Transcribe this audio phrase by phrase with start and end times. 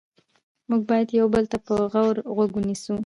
[0.69, 2.93] موږ باید یو بل ته په غور غوږ ونیسو